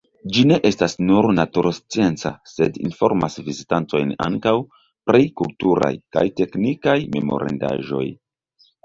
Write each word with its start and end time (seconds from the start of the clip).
Ĝi 0.35 0.43
ne 0.51 0.55
estas 0.67 0.93
nur 1.09 1.25
naturscienca, 1.39 2.31
sed 2.51 2.79
informas 2.87 3.37
vizitantojn 3.49 4.13
ankaŭ 4.29 4.53
pri 5.11 5.29
kulturaj 5.43 5.91
kaj 6.19 6.25
teknikaj 6.41 6.97
memorindaĵoj. 7.19 8.03